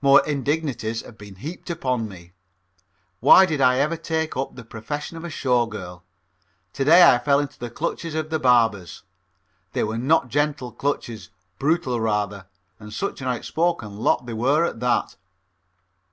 More 0.00 0.24
indignities 0.24 1.02
have 1.02 1.18
been 1.18 1.34
heaped 1.34 1.68
upon 1.68 2.06
me. 2.08 2.32
Why 3.18 3.44
did 3.44 3.60
I 3.60 3.78
ever 3.78 3.96
take 3.96 4.36
up 4.36 4.54
the 4.54 4.62
profession 4.62 5.16
of 5.16 5.24
a 5.24 5.28
show 5.30 5.66
girl? 5.66 6.04
To 6.74 6.84
day 6.84 7.02
I 7.12 7.18
fell 7.18 7.40
into 7.40 7.58
the 7.58 7.70
clutches 7.72 8.14
of 8.14 8.30
the 8.30 8.38
barbers. 8.38 9.02
They 9.72 9.82
were 9.82 9.98
not 9.98 10.28
gentle 10.28 10.70
clutches, 10.70 11.30
brutal 11.58 12.00
rather; 12.00 12.46
and 12.78 12.92
such 12.92 13.20
an 13.20 13.26
outspoken 13.26 13.96
lot 13.96 14.26
they 14.26 14.32
were 14.34 14.64
at 14.64 14.78
that. 14.78 15.16